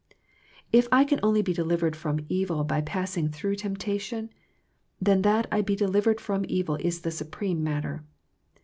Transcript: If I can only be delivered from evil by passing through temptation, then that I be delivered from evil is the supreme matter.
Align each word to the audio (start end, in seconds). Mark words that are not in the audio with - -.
If 0.71 0.87
I 0.91 1.03
can 1.03 1.19
only 1.21 1.43
be 1.43 1.53
delivered 1.53 1.95
from 1.95 2.25
evil 2.27 2.63
by 2.63 2.81
passing 2.81 3.29
through 3.29 3.57
temptation, 3.57 4.31
then 4.99 5.21
that 5.21 5.45
I 5.51 5.61
be 5.61 5.75
delivered 5.75 6.19
from 6.19 6.43
evil 6.47 6.77
is 6.77 7.01
the 7.01 7.11
supreme 7.11 7.63
matter. 7.63 8.03